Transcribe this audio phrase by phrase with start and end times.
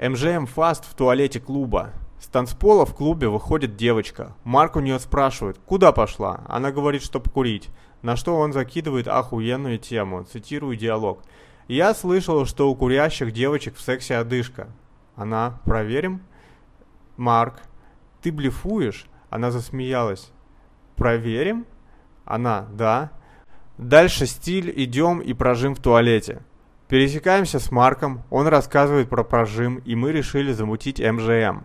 [0.00, 1.90] МЖМ Фаст в туалете клуба.
[2.18, 4.34] С танцпола в клубе выходит девочка.
[4.44, 6.40] Марк у нее спрашивает, куда пошла?
[6.48, 7.68] Она говорит, что покурить.
[8.00, 11.22] На что он закидывает охуенную тему, цитирую диалог.
[11.68, 14.68] Я слышал, что у курящих девочек в сексе одышка.
[15.16, 16.22] Она, проверим?
[17.18, 17.60] Марк,
[18.22, 19.04] ты блефуешь?
[19.28, 20.32] Она засмеялась.
[20.96, 21.66] Проверим?
[22.24, 23.10] Она, да.
[23.76, 26.40] Дальше стиль, идем и прожим в туалете.
[26.90, 31.62] Пересекаемся с Марком, он рассказывает про прожим, и мы решили замутить МЖМ.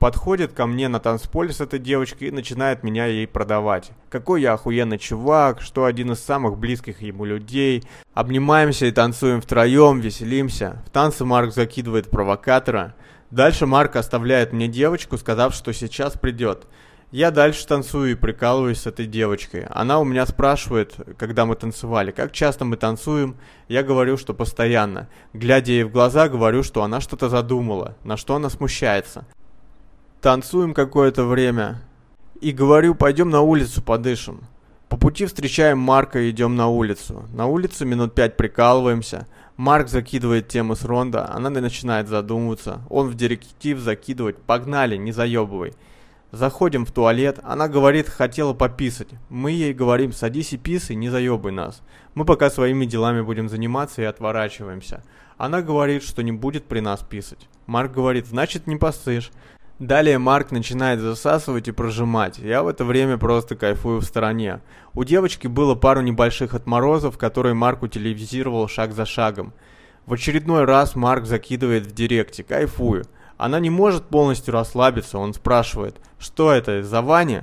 [0.00, 3.92] Подходит ко мне на танцполе с этой девочкой и начинает меня ей продавать.
[4.10, 7.84] Какой я охуенный чувак, что один из самых близких ему людей.
[8.14, 10.82] Обнимаемся и танцуем втроем, веселимся.
[10.86, 12.96] В танце Марк закидывает провокатора.
[13.30, 16.66] Дальше Марк оставляет мне девочку, сказав, что сейчас придет.
[17.14, 19.66] Я дальше танцую и прикалываюсь с этой девочкой.
[19.70, 23.36] Она у меня спрашивает, когда мы танцевали, как часто мы танцуем.
[23.68, 25.08] Я говорю, что постоянно.
[25.32, 29.26] Глядя ей в глаза, говорю, что она что-то задумала, на что она смущается.
[30.20, 31.82] Танцуем какое-то время.
[32.40, 34.40] И говорю, пойдем на улицу подышим.
[34.88, 37.28] По пути встречаем Марка и идем на улицу.
[37.32, 39.28] На улице минут пять прикалываемся.
[39.56, 42.80] Марк закидывает тему с Ронда, она начинает задумываться.
[42.90, 44.36] Он в директив закидывать.
[44.38, 45.74] Погнали, не заебывай.
[46.34, 49.06] Заходим в туалет, она говорит, хотела пописать.
[49.28, 51.80] Мы ей говорим, садись и писай, не заебай нас.
[52.14, 55.04] Мы пока своими делами будем заниматься и отворачиваемся.
[55.36, 57.48] Она говорит, что не будет при нас писать.
[57.66, 59.30] Марк говорит, значит не посышь.
[59.78, 62.38] Далее Марк начинает засасывать и прожимать.
[62.38, 64.60] Я в это время просто кайфую в стороне.
[64.92, 69.52] У девочки было пару небольших отморозов, которые Марк утилизировал шаг за шагом.
[70.04, 73.04] В очередной раз Марк закидывает в директе, кайфую.
[73.36, 77.42] Она не может полностью расслабиться, он спрашивает, что это, из-за Вани?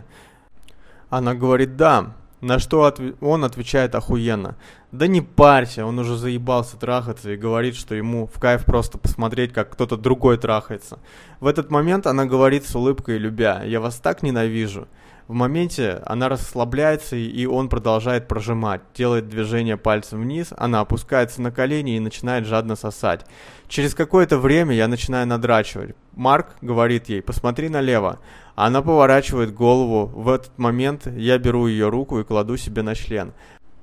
[1.09, 2.14] Она говорит, да.
[2.39, 3.02] На что отв...
[3.22, 4.56] он отвечает охуенно.
[4.92, 9.53] Да не парься, он уже заебался трахаться и говорит, что ему в кайф просто посмотреть,
[9.53, 10.97] как кто-то другой трахается.
[11.39, 14.88] В этот момент она говорит с улыбкой любя, я вас так ненавижу.
[15.32, 21.53] В моменте она расслабляется, и он продолжает прожимать, делает движение пальцем вниз, она опускается на
[21.53, 23.25] колени и начинает жадно сосать.
[23.69, 25.96] Через какое-то время я начинаю надрачивать.
[26.18, 28.19] Марк говорит ей, посмотри налево.
[28.56, 30.08] Она поворачивает голову.
[30.08, 33.31] В этот момент я беру ее руку и кладу себе на член.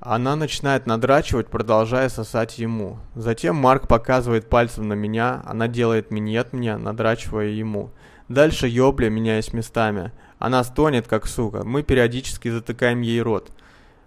[0.01, 2.99] Она начинает надрачивать, продолжая сосать ему.
[3.15, 7.89] Затем Марк показывает пальцем на меня, она делает минет мне, надрачивая ему.
[8.27, 10.11] Дальше ёбля, меняясь местами.
[10.39, 11.63] Она стонет, как сука.
[11.63, 13.51] Мы периодически затыкаем ей рот.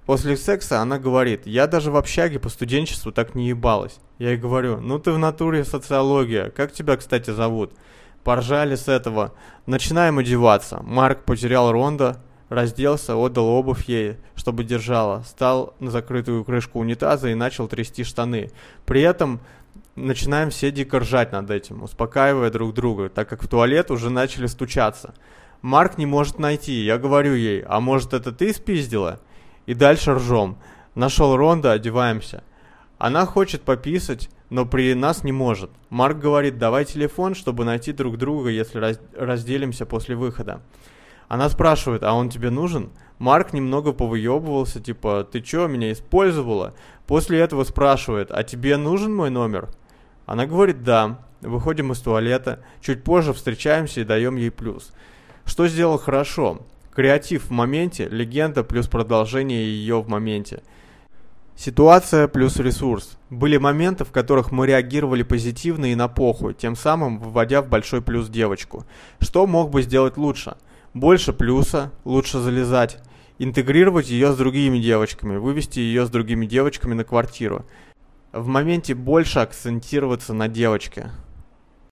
[0.07, 4.01] После секса она говорит, я даже в общаге по студенчеству так не ебалась.
[4.19, 7.73] Я ей говорю, ну ты в натуре социология, как тебя, кстати, зовут?
[8.25, 9.33] Поржали с этого.
[9.67, 10.81] Начинаем одеваться.
[10.83, 17.35] Марк потерял Ронда, разделся, отдал обувь ей, чтобы держала, стал на закрытую крышку унитаза и
[17.35, 18.51] начал трясти штаны.
[18.87, 19.41] При этом
[19.97, 24.47] начинаем все дико ржать над этим, успокаивая друг друга, так как в туалет уже начали
[24.47, 25.15] стучаться.
[25.63, 26.85] Марк не может найти.
[26.85, 29.21] Я говорю ей, а может это ты спиздила?
[29.67, 30.59] И дальше ржем.
[30.97, 32.43] Нашел Ронда, одеваемся.
[32.99, 35.71] Она хочет пописать, но при нас не может.
[35.89, 40.61] Марк говорит, давай телефон, чтобы найти друг друга, если раз разделимся после выхода.
[41.29, 42.91] Она спрашивает, а он тебе нужен?
[43.19, 46.75] Марк немного повыебывался, типа, ты чё, меня использовала?
[47.07, 49.69] После этого спрашивает, а тебе нужен мой номер?
[50.27, 51.21] Она говорит, да.
[51.41, 52.63] Выходим из туалета.
[52.81, 54.93] Чуть позже встречаемся и даем ей плюс.
[55.45, 56.61] Что сделал хорошо?
[56.95, 60.63] Креатив в моменте, легенда плюс продолжение ее в моменте.
[61.57, 63.19] Ситуация плюс ресурс.
[63.31, 68.03] Были моменты, в которых мы реагировали позитивно и на похуй, тем самым выводя в большой
[68.03, 68.85] плюс девочку.
[69.21, 70.57] Что мог бы сделать лучше?
[70.95, 72.99] Больше плюса, лучше залезать.
[73.39, 77.65] Интегрировать ее с другими девочками, вывести ее с другими девочками на квартиру.
[78.33, 81.11] В моменте больше акцентироваться на девочке.